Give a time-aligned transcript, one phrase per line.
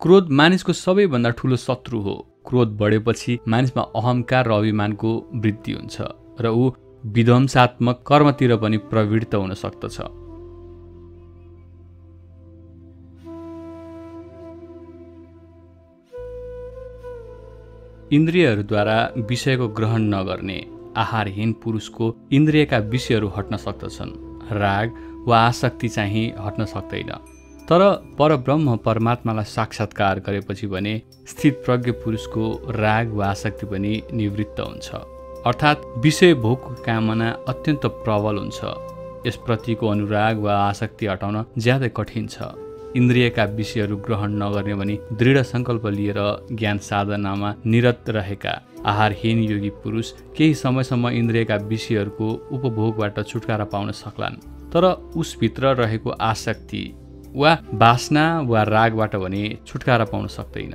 [0.00, 2.14] क्रोध मानिसको सबैभन्दा ठुलो शत्रु हो।
[2.46, 5.96] क्रोध बढेपछि मानिसमा अहङ्कार र अभिमानको वृद्धि हुन्छ
[6.40, 6.70] र ऊ
[7.06, 9.96] विध्वंसात्मक कर्मतिर पनि प्रवृत्त हुन सक्दछ।
[18.12, 18.98] इन्द्रियहरूद्वारा
[19.30, 20.58] विषयको ग्रहण नगर्ने
[20.96, 24.12] आहारहीन पुरुषको इन्द्रियका विषयहरू हट्न सक्दछन्।
[24.52, 24.92] राग
[25.28, 27.35] वा आसक्ति चाहिँ हट्न सक्दैन।
[27.68, 27.82] तर
[28.18, 30.92] परब्रह्म परमात्मालाई साक्षात्कार गरेपछि भने
[31.28, 34.88] स्थित प्रज्ञ पुरुषको राग वा आसक्ति पनि निवृत्त हुन्छ।
[35.46, 38.60] अर्थात् विषय भोगको कामना अत्यन्त प्रबल हुन्छ।
[39.26, 42.54] यसप्रतिको अनुराग वा आसक्ति हटाउन ज्यादै कठिन छ।
[42.96, 46.20] इन्द्रियका विषयहरू ग्रहण नगर्ने भने दृढ सङ्कल्प लिएर
[46.52, 48.52] ज्ञान साधनामा निरत रहेका
[48.86, 54.40] आहारहीन योगी पुरुष केही समयसम्म इन्द्रियका विषयहरूको उपभोगबाट छुटकारा पाउन सक्लान्।
[54.70, 54.84] तर
[55.16, 56.84] उसभित्र रहेको आसक्ति
[57.36, 60.74] वा बासना वा रागबाट भने छुटकारा पाउन सक्दैन।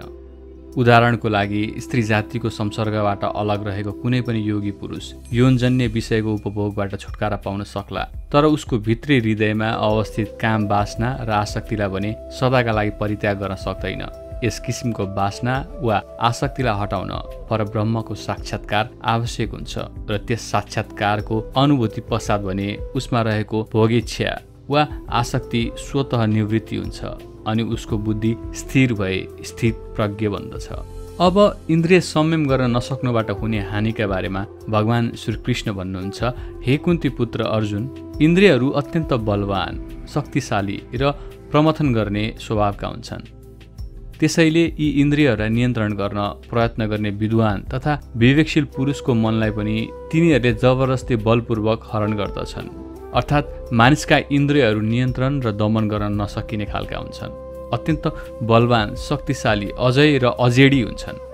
[0.77, 7.37] उदाहरणको लागि स्त्री जातिको संसर्गबाट अलग रहेको कुनै पनि योगी पुरुष यौनजन्य विषयको उपभोगबाट छुटकारा
[7.45, 13.39] पाउन सक्ला तर उसको भित्री हृदयमा अवस्थित काम बासना र आसक्तिलाई भने सदाका लागि परित्याग
[13.39, 14.03] गर्न सक्दैन।
[14.43, 15.97] यस किसिमको बासना वा
[16.29, 17.11] आसक्तिलाई हटाउन
[17.49, 19.73] परब्रह्मको साक्षात्कार आवश्यक हुन्छ
[20.09, 24.31] र त्यस साक्षात्कारको अनुभूति पश्चात भने उसमा रहेको भोगेच्छा
[24.69, 24.87] वा
[25.19, 27.03] आसक्ति स्वत निवृत्ति हुन्छ
[27.47, 30.67] अनि उसको बुद्धि स्थिर भए स्थित प्रज्ञ बन्दछ
[31.21, 31.37] अब
[31.69, 36.23] इन्द्रिय संयम गर्न नसक्नुबाट हुने हानिका बारेमा भगवान् श्रीकृष्ण भन्नुहुन्छ
[36.65, 37.83] हे कुन्ती पुत्र अर्जुन
[38.21, 41.11] इन्द्रियहरू अत्यन्त बलवान शक्तिशाली र
[41.51, 43.23] प्रमथन गर्ने स्वभावका हुन्छन्।
[44.19, 49.75] त्यसैले यी इन्द्रियहरूलाई नियन्त्रण गर्न प्रयत्न गर्ने विद्वान तथा विवेकशील पुरुषको मनलाई पनि
[50.11, 52.69] तिनीहरूले जबरजस्ती बलपूर्वक हरण गर्दछन्।
[53.13, 57.31] अर्थात् मानिसका इन्द्रियहरू नियन्त्रण र दमन गर्न नसकिने खालका हुन्छन्।
[57.73, 58.05] अत्यन्त
[58.43, 61.30] बलवान शक्तिशाली अजय र अजेडी हुन्छन्।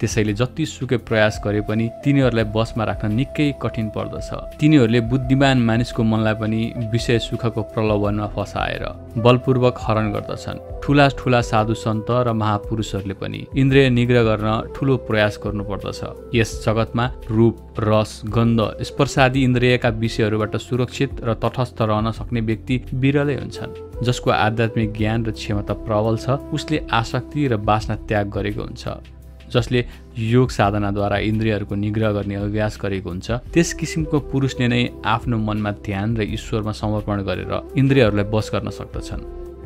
[0.00, 6.02] त्यसैले जति सुकै प्रयास गरे पनि तिनीहरूलाई बसमा राख्न निकै कठिन पर्दछ। तिनीहरूले बुद्धिमान मानिसको
[6.02, 6.60] मनलाई पनि
[6.92, 8.84] विषय सुखको प्रलोभनमा फसाएर
[9.18, 15.38] बलपूर्वक हरण गर्दछन्। ठुला ठुला साधु सन्त र महापुरुषहरूले पनि इन्द्रिय निग्रह गर्न ठुलो प्रयास
[15.44, 16.00] गर्नुपर्दछ।
[16.34, 23.34] यस जगतमा रूप रस गन्ध स्पर्शादि इन्द्रियका विषयहरूबाट सुरक्षित र तटस्थ रहन सक्ने व्यक्ति विरलै
[23.34, 29.17] हुन्छन्। जसको आध्यात्मिक ज्ञान र क्षमता प्रबल छ उसले आसक्ति र बासना त्याग गरेको हुन्छ।
[29.52, 29.84] जसले
[30.18, 36.16] योग साधनाद्वारा इन्द्रियहरूको निग्रह गर्ने अभ्यास गरेको हुन्छ त्यस किसिमको पुरुषले नै आफ्नो मनमा ध्यान
[36.16, 39.22] र ईश्वरमा समर्पण गरेर इन्द्रियहरूलाई बस गर्न सक्दछन्।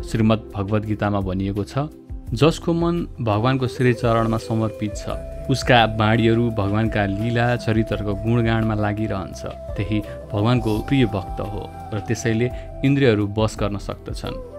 [0.08, 1.88] श्रीमद् भगवद् गीतामा भनिएको छ
[2.32, 5.18] जसको मन भगवान्को श्रीचरणमा समर्पित छ
[5.50, 9.40] उसका बाणीहरू भगवान्का लीला चरित्रको गुणगाणमा लागिरहन्छ।
[9.76, 9.98] त्यही
[10.32, 12.48] भगवान्को प्रिय भक्त हो र त्यसैले
[12.86, 14.51] इन्द्रियहरू बस गर्न सक्दछन्।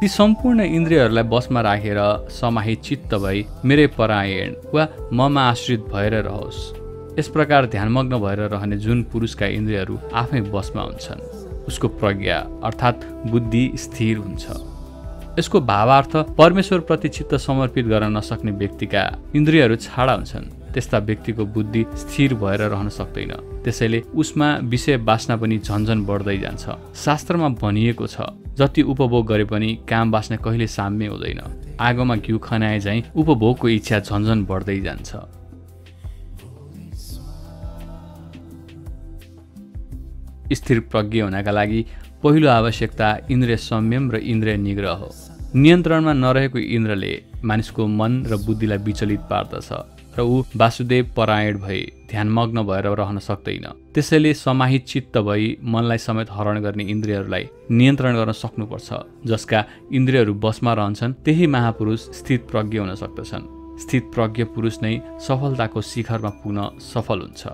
[0.00, 1.98] ती सम्पूर्ण इन्द्रियहरूलाई बसमा राखेर
[2.32, 8.76] समाहित चित्त भई मेरै परायण वा ममा आश्रित भएर रहोस्। यस प्रकार ध्यानमग्न भएर रहने
[8.76, 11.20] जुन पुरुषका इन्द्रियहरू आफै बसमा हुन्छन्
[11.68, 14.44] उसको प्रज्ञा अर्थात् बुद्धि स्थिर हुन्छ।
[15.38, 19.04] यसको भावार्थ परमेश्वरप्रति चित्त समर्पित गर्न नसक्ने व्यक्तिका
[19.36, 23.32] इन्द्रियहरू छाडा हुन्छन्। त्यस्ता व्यक्तिको बुद्धि स्थिर भएर रहन सक्दैन।
[23.64, 26.64] त्यसैले उसमा विषय बाँच्न पनि झन्झन बढ्दै जान्छ।
[27.04, 31.40] शास्त्रमा भनिएको छ जति उपभोग गरे पनि काम बाँच्न कहिले साम्य हुँदैन।
[31.80, 35.10] आगोमा घिउ खनाए झैँ उपभोगको इच्छा झन्झन बढ्दै जान्छ।
[40.52, 41.84] स्थिर प्रज्ञ हुनका लागि
[42.22, 45.10] पहिलो आवश्यकता इन्द्रिय संयम र इन्द्रिय निग्रह हो।
[45.54, 47.12] नियन्त्रणमा नरहेको इन्द्रले
[47.44, 49.68] मानिसको मन र बुद्धिलाई विचलित पार्दछ।
[50.16, 56.28] र ऊ वासुदेव परायण भए ध्यानमग्न भएर रहन सक्दैन। त्यसैले समाहित चित्त भई मनलाई समेत
[56.30, 58.88] हरण गर्ने इन्द्रियहरूलाई नियन्त्रण गर्न सक्नुपर्छ
[59.26, 63.48] जसका इन्द्रियहरू बसमा रहन्छन् त्यही महापुरुष स्थित प्रज्ञ हुन सक्दछन्।
[63.80, 64.94] स्थित प्रज्ञ पुरुष नै
[65.26, 67.46] सफलताको शिखरमा पुग्न सफल हुन्छ।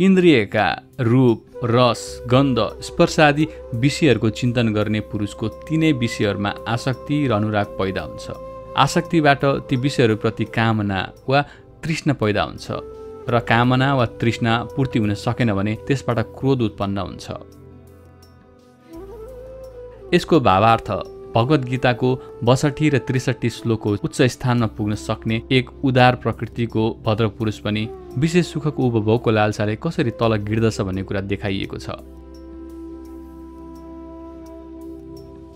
[0.00, 0.66] इन्द्रियका
[1.00, 8.02] रूप रस गन्ध स्पर्श आदि विषयहरूको चिन्तन गर्ने पुरुषको तिनै विषयहरूमा आसक्ति र अनुराग पैदा
[8.02, 11.42] हुन्छ। आसक्तिबाट ती विषयहरूप्रति कामना वा
[11.84, 12.66] तृष्ण पैदा हुन्छ
[13.28, 17.26] र कामना वा तृष्णा पूर्ति हुन सकेन भने त्यसबाट क्रोध उत्पन्न हुन्छ।
[20.14, 20.90] यसको भावार्थ
[21.34, 22.08] भगवद् गीताको
[22.44, 27.88] बसठी र त्रिसठी श्लोकको उच्च स्थानमा पुग्न सक्ने एक उदार प्रकृतिको भद्र पुरुष पनि
[28.18, 31.90] विशेष सुखको उपभोगको लालसाले कसरी तल गिर्दछ भन्ने कुरा देखाइएको छ।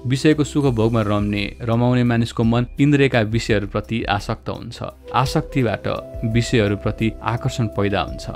[0.07, 4.83] विषयको सुख भोगमा रम्ने रमाउने मानिसको मन इन्द्रियका विषयहरूप्रति आसक्त हुन्छ।
[5.15, 5.87] आसक्तिबाट
[6.35, 8.27] विषयहरूप्रति आकर्षण पैदा हुन्छ।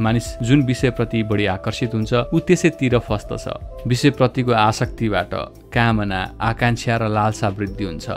[0.00, 3.46] मानिस जुन विषयप्रति बढी आकर्षित हुन्छ ऊ त्यसैतिर फस्दछ
[3.86, 5.34] विषयप्रतिको आसक्तिबाट
[5.74, 8.10] कामना आकाङ्क्षा र लालसा वृद्धि हुन्छ।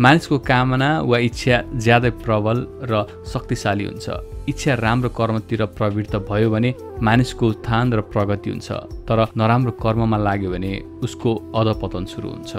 [0.00, 4.06] मानिसको कामना वा इच्छा ज्यादै प्रबल र शक्तिशाली हुन्छ।
[4.48, 8.72] इच्छा राम्रो कर्मतिर प्रवृत्त भयो भने मानिसको उत्थान र प्रगति हुन्छ
[9.08, 10.72] तर नराम्रो कर्ममा लाग्यो भने
[11.04, 12.52] उसको अधपतन सुरु हुन्छ।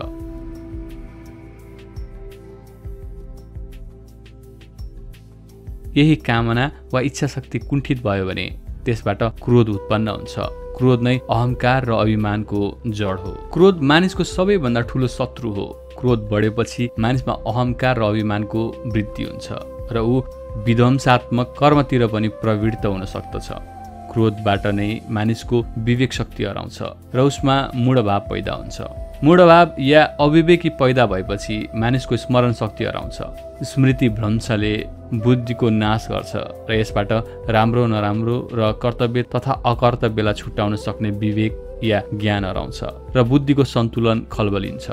[5.97, 8.45] यही कामना वा इच्छा शक्ति कुण्ठित भयो भने
[8.85, 10.35] त्यसबाट क्रोध उत्पन्न हुन्छ।
[10.77, 15.65] क्रोध नै अहङ्कार र अभिमानको जड हो। क्रोध मानिसको सबैभन्दा ठुलो शत्रु हो।
[15.99, 18.61] क्रोध बढेपछि मानिसमा अहङ्कार र अभिमानको
[18.93, 19.47] वृद्धि हुन्छ
[19.91, 20.21] र ऊ
[20.65, 23.76] विध्वंसात्मक कर्मतिर पनि प्रवृत्त हुन सक्दछ।
[24.17, 26.79] क्रोधबाट नै मानिसको विवेक शक्ति हराउँछ
[27.15, 28.81] र उसमा मूढभाव पैदा हुन्छ।
[29.23, 34.73] मूढभाव या अविवेकी पैदा भएपछि मानिसको स्मरण शक्ति हराउँछ। स्मृति भ्रंशले
[35.13, 36.31] बुद्धिको नाश गर्छ
[36.69, 37.11] र यसबाट
[37.49, 42.79] राम्रो नराम्रो र कर्तव्य तथा अकर्तव्यलाई छुट्याउन सक्ने विवेक या ज्ञान हराउँछ
[43.15, 44.87] र बुद्धिको सन्तुलन खलबलिन्छ।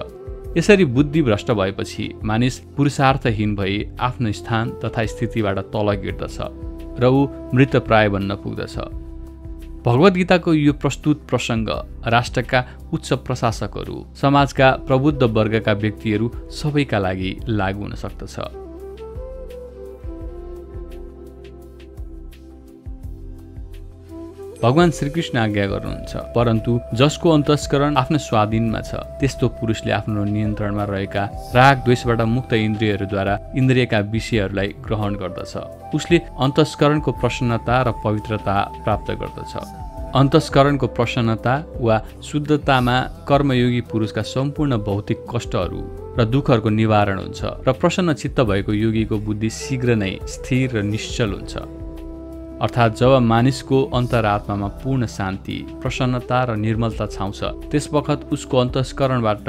[0.56, 6.38] यसरी बुद्धि भ्रष्ट भएपछि मानिस पुरुषार्थहीन भई आफ्नो स्थान तथा स्थितिबाट तल गिर्दछ
[7.00, 8.78] र ऊ मृत प्राय बन्न पुग्दछ।
[9.84, 11.68] भगवत गीताको यो प्रस्तुत प्रसङ्ग
[12.08, 18.63] राष्ट्रका उच्च प्रशासकहरू समाजका प्रबुद्ध वर्गका व्यक्तिहरू सबैका लागि लागू हुन सक्दछ।
[24.64, 31.22] भगवान् श्रीकृष्ण आज्ञा गर्नुहुन्छ परन्तु जसको अन्तस्करण आफ्नो स्वाधीनमा छ त्यस्तो पुरुषले आफ्नो नियन्त्रणमा रहेका
[31.56, 35.52] राग द्वेषबाट मुक्त इन्द्रियहरूद्वारा इन्द्रियका विषयहरूलाई ग्रहण गर्दछ।
[35.96, 39.52] उसले अन्तस्करणको प्रसन्नता र पवित्रता प्राप्त गर्दछ।
[40.22, 42.96] अन्तस्करणको प्रसन्नता वा शुद्धतामा
[43.28, 45.80] कर्मयोगी पुरुषका सम्पूर्ण भौतिक कष्टहरू
[46.16, 51.32] र दुःखहरूको निवारण हुन्छ र प्रसन्न चित्त भएको योगीको बुद्धि शीघ्र नै स्थिर र निश्चल
[51.36, 51.83] हुन्छ।
[52.54, 57.40] अर्थात् जब मानिसको अन्तरात्मामा पूर्ण शान्ति प्रसन्नता र निर्मलता छाउँछ
[57.70, 59.48] त्यसवखत उसको अन्तस्करणबाट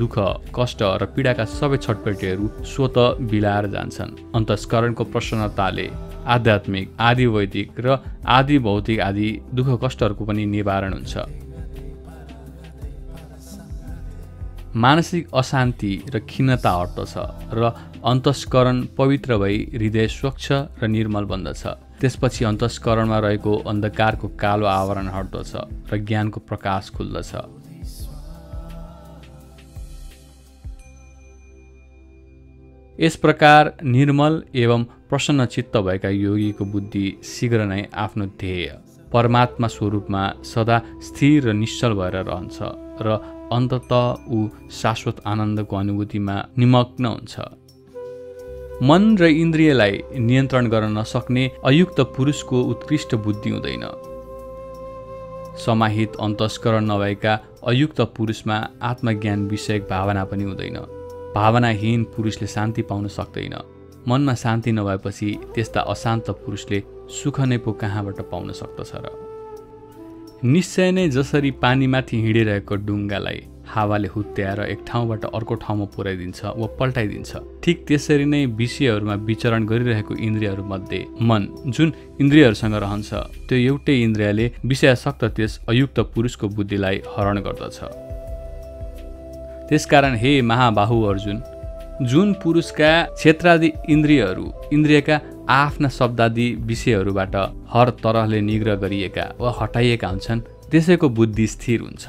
[0.00, 0.16] दुःख
[0.56, 2.96] कष्ट र पीडाका सबै छटपटीहरू स्वत
[3.30, 5.86] बिलाएर जान्छन्। अन्तस्करणको प्रसन्नताले
[6.26, 11.14] आध्यात्मिक आदि वैदिक र आदि भौतिक आदि दुःख कष्टहरूको पनि निवारण हुन्छ।
[14.74, 17.14] मानसिक अशान्ति र खिन्नता हट्दछ
[17.52, 17.72] र
[18.04, 20.46] अन्तस्करण पवित्र भई हृदय स्वच्छ
[20.80, 25.52] र निर्मल बन्दछ। त्यसपछि अन्तस्करणमा रहेको अन्धकारको कालो आवरण हट्दछ
[25.90, 27.32] र ज्ञानको प्रकाश खुल्दछ।
[32.98, 38.68] यस प्रकार निर्मल एवं प्रसन्न चित्त भएका योगीको बुद्धि शीघ्र नै आफ्नो ध्येय
[39.12, 40.22] परमात्मा स्वरूपमा
[40.52, 40.78] सदा
[41.08, 42.58] स्थिर र निश्चल भएर रहन्छ
[43.06, 43.20] र
[43.52, 43.92] अन्तत
[44.28, 44.38] ऊ
[44.80, 47.34] शाश्वत आनन्दको अनुभूतिमा निमग्न हुन्छ।
[48.82, 53.84] मन र इन्द्रियलाई नियन्त्रण गर्न नसक्ने अयुक्त पुरुषको उत्कृष्ट बुद्धि हुँदैन।
[55.66, 60.76] समाहित अन्तस्करण नभएका अयुक्त पुरुषमा आत्मज्ञान विषयक भावना पनि हुँदैन।
[61.34, 63.54] भावनाहीन पुरुषले शान्ति पाउन सक्दैन।
[64.08, 69.10] मनमा शान्ति नभएपछि त्यस्ता अशान्त पुरुषले सुख नै पो कहाँबाट पाउन सक्दछ र?
[70.44, 77.30] निश्चय नै जसरी पानीमाथि हिँडिरहेको डुङ्गालाई हावाले हुत्याएर एक ठाउँबाट अर्को ठाउँमा पुर्याइदिन्छ वा पल्टाइदिन्छ।
[77.64, 83.10] ठिक त्यसरी नै विषयहरूमा विचरण गरिरहेको इन्द्रियहरूमध्ये मन जुन इन्द्रियहरूसँग रहन्छ
[83.48, 87.78] त्यो एउटै इन्द्रियले विषयासक्त त्यस अयुक्त पुरुषको बुद्धिलाई हरण गर्दछ।
[89.68, 91.42] त्यसकारण हे महाबाहु अर्जुन
[92.02, 97.36] जुन पुरुषका क्षेत्रादि इन्द्रियहरू इन्द्रियका आफ्ना शब्दादि विषयहरूबाट
[97.72, 102.04] हर तरहले निग्रह गरिएका वा हटाइएका हुन्छन् त्यसैको बुद्धि स्थिर हुन्छ।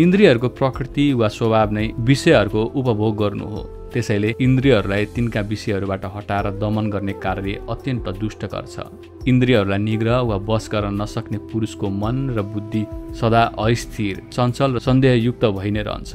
[0.00, 3.60] इन्द्रियहरूको प्रकृति वा स्वभाव नै विषयहरूको उपभोग गर्नु हो।
[3.92, 8.90] त्यसैले इन्द्रियहरूलाई तिनका विषयहरूबाट हटाएर दमन गर्ने कार्य अत्यन्त दुष्टकर छ।
[9.28, 12.82] इन्द्रियहरूलाई निग्रह वा बस गर्न नसक्ने पुरुषको मन र बुद्धि
[13.14, 16.12] सदा अस्थिर चञ्चल र सन्देहयुक्त भइ नै रहन्छ।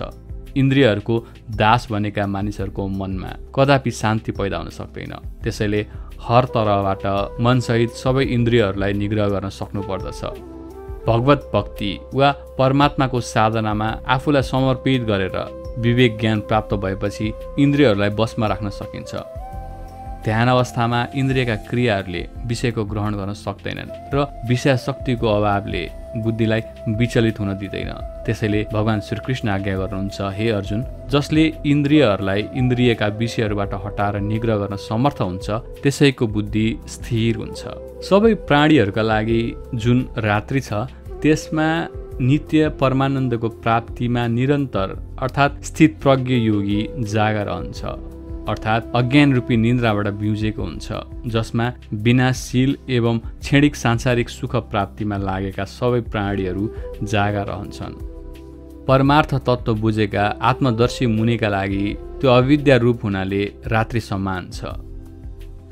[0.59, 1.15] इन्द्रियहरूको
[1.55, 5.81] दास बनेका मानिसहरूको मनमा कदापि शान्ति पैदा हुन सक्दैन। त्यसैले
[6.27, 7.03] हर तरहबाट
[7.39, 10.21] मनसहित सबै इन्द्रियहरूलाई निग्रह गर्न सक्नुपर्दछ
[11.09, 15.37] भगवत भक्ति वा परमात्माको साधनामा आफूलाई समर्पित गरेर
[15.79, 19.15] विवेक ज्ञान प्राप्त भएपछि इन्द्रियहरूलाई बसमा राख्न सकिन्छ।
[20.23, 25.83] ध्यान अवस्थामा इन्द्रियका क्रियाहरूले विषयको ग्रहण गर्न सक्दैनन् र विषय शक्तिको अभावले
[26.23, 26.61] बुद्धिलाई
[26.99, 27.91] विचलित हुन दिँदैन।
[28.25, 35.21] त्यसैले भगवान् श्रीकृष्ण आज्ञा गर्नुहुन्छ हे अर्जुन जसले इन्द्रियहरूलाई इन्द्रियका विषयहरूबाट हटाएर निग्रह गर्न समर्थ
[35.21, 35.49] हुन्छ
[35.83, 37.61] त्यसैको बुद्धि स्थिर हुन्छ।
[38.09, 39.41] सबै प्राणीहरूका लागि
[39.75, 40.73] जुन रात्रि छ
[41.21, 41.67] त्यसमा
[42.21, 44.89] नित्य परमानन्दको प्राप्तिमा निरन्तर
[45.21, 46.81] अर्थात् स्थित प्रज्ञ योगी
[47.13, 47.81] जागा रहन्छ।
[48.49, 50.87] अर्थात् अज्ञान रूपी निन्द्राबाट बिउजेको हुन्छ
[51.33, 51.65] जसमा
[52.05, 56.67] विनाशील एवं क्षणिक सांसारिक सुख प्राप्तिमा लागेका सबै प्राणीहरू
[57.03, 57.99] जागा रहन्छन्।
[58.87, 61.85] परमार्थ तत्त्व बुझेका आत्मदर्शी मुनिका लागि
[62.21, 64.59] त्यो अविद्या रूप हुनाले रात्रि समान छ।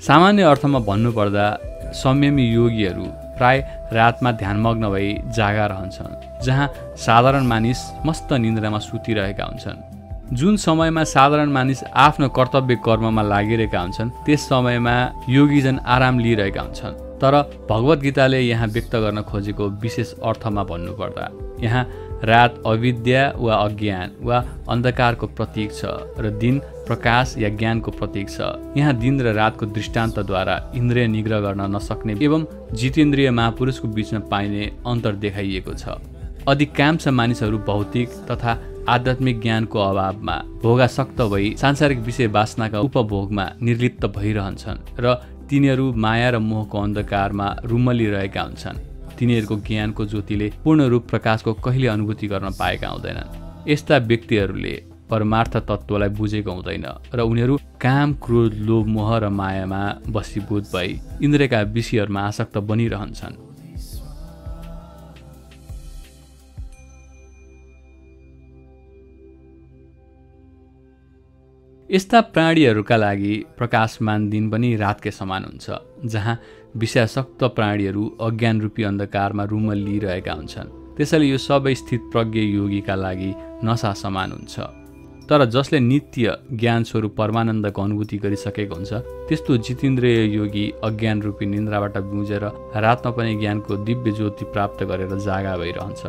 [0.08, 1.48] सामान्य अर्थमा भन्नुपर्दा
[1.94, 3.06] संयमी योगीहरू
[3.38, 3.60] प्राय
[3.94, 6.68] रातमा ध्यानमग्न भई जागा रहन्छन् जहाँ
[6.98, 14.10] साधारण मानिस मस्त निन्द्रामा सुतिरहेका हुन्छन्। जुन समयमा साधारण मानिस आफ्नो कर्तव्य कर्ममा लागिरहेका हुन्छन्
[14.26, 14.96] त्यस समयमा
[15.30, 17.36] योगीजन आराम लिइरहेका हुन्छन्। तर
[17.70, 21.30] भगवद् गीताले यहाँ व्यक्त गर्न खोजेको विशेष अर्थमा भन्नुपर्दा
[21.60, 21.84] यहाँ
[22.24, 24.38] रात अविद्या वा अज्ञान वा
[24.70, 25.86] अन्धकारको प्रतीक छ
[26.20, 28.40] र दिन प्रकाश या ज्ञानको प्रतीक छ।
[28.78, 35.16] यहाँ दिन र रातको दृष्टान्तद्वारा इन्द्रिय निग्रह गर्न नसक्ने एवं जितेन्द्रिय महापुरुषको बिचमा पाइने अन्तर
[35.24, 36.00] देखाइएको छ।
[36.48, 38.52] अधिकांश मानिसहरू भौतिक तथा
[38.90, 45.14] आध्यात्मिक ज्ञानको अभावमा भोगासक्त भई सांसारिक विषय वासनाका उपभोगमा निर्लिप्त भइरहन्छन् र
[45.50, 48.80] तिनीहरू माया र मोहको अन्धकारमा रुमलिरहेका हुन्छन्।
[49.20, 54.76] तिनीहरूको ज्ञानको ज्योतिले पूर्ण रूप प्रकाशको कहिले अनुभूति गर्न पाएका हुँदैनन्। यस्ता व्यक्तिहरूले
[55.10, 56.86] परमार्थ तत्त्वलाई बुझेको हुँदैन
[57.16, 63.36] र उनीहरू काम क्रोध लोभ मोह र मायामा बसीभूत भई इन्द्रका विषयहरूमा आसक्त बनिरहन्छन्।
[71.90, 76.36] यस्ता प्राणीहरूका लागि प्रकाशमान दिन पनि रातकै समान हुन्छ जहाँ
[76.76, 83.32] विषयासक्त प्राणीहरू अज्ञान रूपी अन्धकारमा रुमल लिइरहेका हुन्छन्। त्यसैले यो सबै स्थित प्रज्ञ योगीका लागि
[83.64, 84.77] नसा समान हुन्छ।
[85.30, 88.94] तर जसले नित्य ज्ञान स्वरूप परमानन्दको अनुभूति गरिसकेको हुन्छ
[89.28, 92.44] त्यस्तो जितेन्द्रिय योगी अज्ञान रूपी निन्द्राबाट बुझेर
[92.86, 96.02] रातमा पनि ज्ञानको दिव्य ज्योति प्राप्त गरेर जागा भइरहन्छ।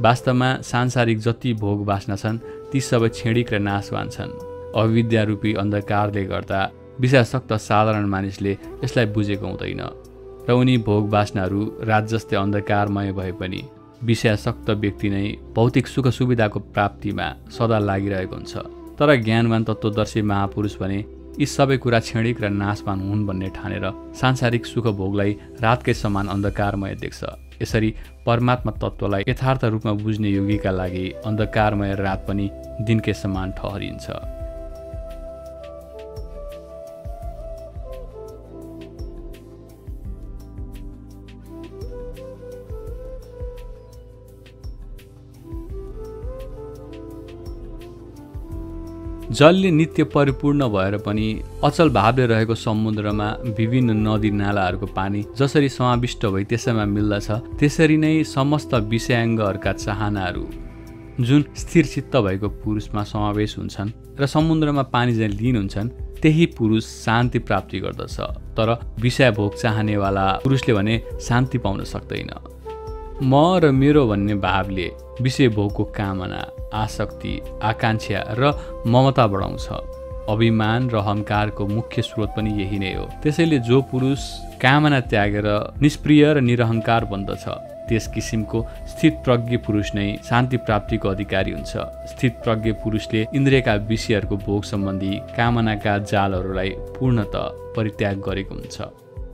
[0.00, 2.38] वास्तवमा सांसारिक जति भोग बाँच्न छन्
[2.72, 4.38] ती सबै छेडिक र नाशवान छन्।
[4.76, 6.60] अविद्यारूपी अन्धकारले गर्दा
[7.00, 8.52] विषयासक्त साधारण मानिसले
[8.84, 9.82] यसलाई बुझेको हुँदैन
[10.48, 13.62] र उनी भोग बासनाहरू रात जस्तै अन्धकारमय भए पनि
[14.02, 18.54] विषयासक्त व्यक्ति नै भौतिक सुख सुविधाको प्राप्तिमा सदा लागिरहेको हुन्छ।
[18.98, 20.98] तर ज्ञानवान तत्त्वदर्शी महापुरुष भने
[21.40, 23.86] यी सबै कुरा क्षणिक र नाशवान हुन् भन्ने ठानेर
[24.20, 25.32] सांसारिक सुख भोगलाई
[25.62, 27.22] रातकै समान अन्धकारमय देख्छ।
[27.62, 27.94] यसरी
[28.26, 32.50] परमात्मा तत्त्वलाई यथार्थ रूपमा बुझ्ने योगीका लागि अन्धकारमय रात पनि
[32.86, 34.06] दिनकै समान ठहरिन्छ।
[49.32, 51.26] जलले नित्य परिपूर्ण भएर पनि
[51.64, 58.12] अचल भावले रहेको समुद्रमा विभिन्न नदी नालाहरूको पानी जसरी समाविष्ट भई त्यसैमा मिल्दछ त्यसरी नै
[58.24, 60.44] समस्त विषयाङ्गहरूका चाहनाहरू
[61.20, 65.88] जुन स्थिर चित्त भएको पुरुषमा समावेश हुन्छन् र समुद्रमा पानी चाहिँ लिन हुन्छन्
[66.22, 68.20] त्यही पुरुष शान्ति प्राप्ति गर्दछ।
[68.56, 72.30] तर विषय भोग चाहनेवाला पुरुषले भने शान्ति पाउन सक्दैन।
[73.22, 74.90] म र मेरो भन्ने भावले
[75.22, 76.42] विषय भोगको कामना
[76.74, 78.52] आसक्ति आकाङ्क्षा र
[78.86, 79.68] ममता बढाउँछ।
[80.28, 84.20] अभिमान र अहङ्कारको मुख्य स्रोत पनि यही नै हो। त्यसैले जो पुरुष
[84.62, 85.48] कामना त्यागेर
[85.82, 87.44] निष्प्रिय र निरहङ्कार बन्दछ
[87.88, 91.72] त्यस किसिमको स्थित प्रज्ञ पुरुष नै शान्ति प्राप्तिको अधिकारी हुन्छ।
[92.12, 97.32] स्थित प्रज्ञ पुरुषले इन्द्रियका विषयहरूको भोग सम्बन्धी कामनाका जालहरूलाई पूर्णत
[97.76, 98.82] परित्याग गरेको हुन्छ।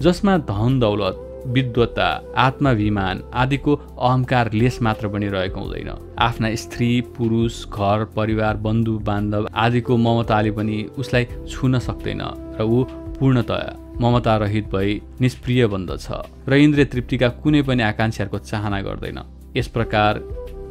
[0.03, 7.65] जसमा धन दौलत विद्वत्ता आत्माभिमान आदिको अहङ्कार लेस मात्र पनि रहेको हुँदैन। आफ्ना स्त्री पुरुष
[7.67, 12.23] घर परिवार बन्धु बान्धव आदिको ममताले पनि उसलाई छुन सक्दैन
[12.61, 12.85] र ऊ
[13.19, 16.07] पूर्णतया ममता रहित भई निष्प्रिय बन्दछ
[16.49, 19.19] र इन्द्रिय तृप्तिका कुनै पनि आकाङ्क्षाहरूको चाहना गर्दैन।
[19.57, 20.21] यस प्रकार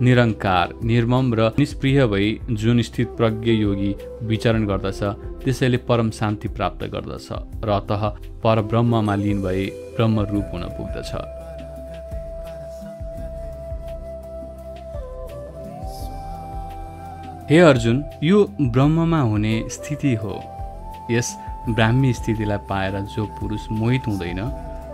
[0.02, 5.00] निरङ्कार निर्मम र निष्प्रिय भई जुन स्थित प्रज्ञ योगी विचरण गर्दछ
[5.44, 7.28] त्यसैले परम शान्ति प्राप्त गर्दछ
[7.66, 7.92] र अत
[8.44, 11.12] परब्रह्ममा लिन भई ब्रह्मरूप हुन पुग्दछ।
[17.50, 20.40] हे अर्जुन यो ब्रह्ममा हुने स्थिति हो।
[21.12, 21.36] यस
[21.70, 24.40] ब्राह्मी स्थितिलाई पाएर जो पुरुष मोहित हुँदैन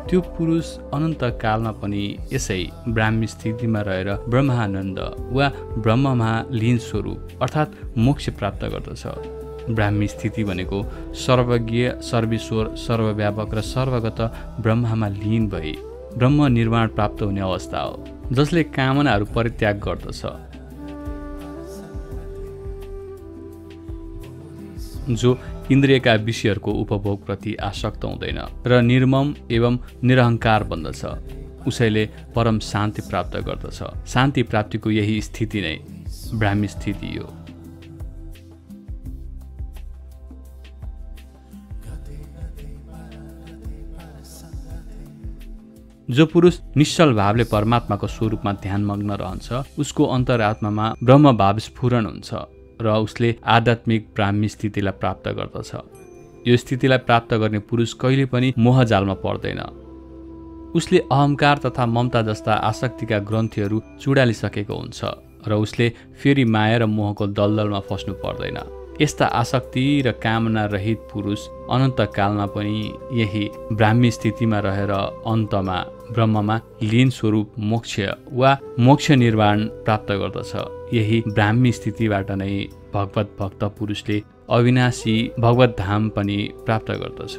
[0.10, 5.00] त्यो पुरुष अनन्त कालमा पनि यसै ब्राह्मी स्थितिमा रहेर ब्रह्मानन्द
[5.31, 9.03] वा ब्रह्ममा लीन स्वरूप अर्थात् मोक्ष प्राप्त गर्दछ।
[9.69, 10.79] ब्राह्मी स्थिति भनेको
[11.17, 14.19] सर्वज्ञ सर्वेश्वर सर्वव्यापक र सर्वगत
[14.62, 15.74] ब्रह्ममा लीन भई
[16.17, 20.22] ब्रह्म निर्माण प्राप्त हुने अवस्था हो जसले कामनाहरू परित्याग गर्दछ।
[25.12, 25.31] जो
[25.72, 31.05] इन्द्रियका विषयहरूको उपभोगप्रति आसक्त हुँदैन र निर्मम एवं निरहङ्कार बन्दछ।
[31.67, 35.75] उसैले परम शान्ति प्राप्त गर्दछ। शान्ति प्राप्तिको यही स्थिति नै
[36.36, 37.29] ब्राह्मी स्थिति हो।
[46.10, 52.34] जो पुरुष निश्चल भावले परमात्माको स्वरूपमा ध्यानमग्न रहन्छ उसको अन्तरात्मामा ब्रह्मभाव स्फुरण हुन्छ।
[52.83, 55.71] र उसले आध्यात्मिक ब्राह्मी स्थितिलाई प्राप्त गर्दछ।
[56.47, 59.61] यो स्थितिलाई प्राप्त गर्ने पुरुष कहिले पनि मोहजालमा पर्दैन।
[60.75, 65.01] उसले अहङ्कार तथा ममता जस्ता आसक्तिका ग्रन्थीहरू चुडालिसकेको हुन्छ
[65.47, 65.89] र उसले
[66.21, 68.57] फेरि माया र मोहको दलदलमा फस्नु पर्दैन।
[69.01, 72.77] यस्ता आसक्ति र कामना रहित पुरुष अनन्तकालमा पनि
[73.13, 74.91] यही ब्राह्मी स्थितिमा रहेर
[75.25, 75.77] अन्तमा
[76.12, 78.00] ब्रह्ममा लीन स्वरूप मोक्ष
[78.31, 80.53] वा मोक्ष निर्माण प्राप्त गर्दछ।
[80.93, 82.53] यही ब्राह्मी स्थितिबाट नै
[82.93, 87.38] भगवत भक्त पुरुषले अविनाशी भगवत धाम पनि प्राप्त गर्दछ।